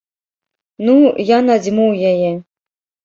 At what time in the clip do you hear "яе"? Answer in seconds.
2.13-2.33